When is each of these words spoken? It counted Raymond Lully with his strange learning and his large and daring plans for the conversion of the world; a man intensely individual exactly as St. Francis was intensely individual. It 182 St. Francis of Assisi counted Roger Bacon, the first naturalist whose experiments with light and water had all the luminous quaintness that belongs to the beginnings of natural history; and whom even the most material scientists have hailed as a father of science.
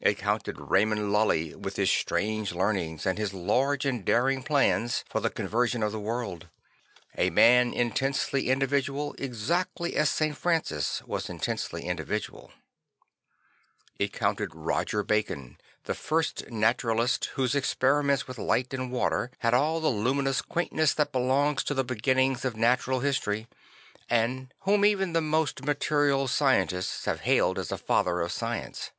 It 0.00 0.18
counted 0.18 0.60
Raymond 0.60 1.10
Lully 1.10 1.54
with 1.54 1.76
his 1.76 1.90
strange 1.90 2.52
learning 2.52 3.00
and 3.06 3.16
his 3.16 3.32
large 3.32 3.86
and 3.86 4.04
daring 4.04 4.42
plans 4.42 5.04
for 5.08 5.20
the 5.20 5.30
conversion 5.30 5.82
of 5.82 5.90
the 5.90 5.98
world; 5.98 6.48
a 7.16 7.30
man 7.30 7.72
intensely 7.72 8.50
individual 8.50 9.14
exactly 9.18 9.96
as 9.96 10.10
St. 10.10 10.36
Francis 10.36 11.00
was 11.06 11.30
intensely 11.30 11.84
individual. 11.84 12.52
It 13.98 14.12
182 14.20 14.22
St. 14.22 14.52
Francis 14.52 14.52
of 14.52 14.66
Assisi 14.66 14.66
counted 14.66 14.66
Roger 14.66 15.02
Bacon, 15.42 15.58
the 15.84 15.94
first 15.94 16.50
naturalist 16.50 17.24
whose 17.36 17.54
experiments 17.54 18.28
with 18.28 18.36
light 18.36 18.74
and 18.74 18.92
water 18.92 19.30
had 19.38 19.54
all 19.54 19.80
the 19.80 19.88
luminous 19.88 20.42
quaintness 20.42 20.92
that 20.92 21.10
belongs 21.10 21.64
to 21.64 21.72
the 21.72 21.84
beginnings 21.84 22.44
of 22.44 22.54
natural 22.54 23.00
history; 23.00 23.46
and 24.10 24.52
whom 24.64 24.84
even 24.84 25.14
the 25.14 25.22
most 25.22 25.64
material 25.64 26.28
scientists 26.28 27.06
have 27.06 27.20
hailed 27.20 27.58
as 27.58 27.72
a 27.72 27.78
father 27.78 28.20
of 28.20 28.30
science. 28.30 28.90